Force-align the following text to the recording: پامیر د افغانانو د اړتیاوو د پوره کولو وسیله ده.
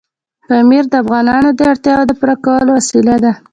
پامیر 0.47 0.83
د 0.89 0.93
افغانانو 1.03 1.49
د 1.53 1.59
اړتیاوو 1.71 2.07
د 2.09 2.11
پوره 2.19 2.35
کولو 2.45 2.71
وسیله 2.77 3.15
ده. 3.23 3.31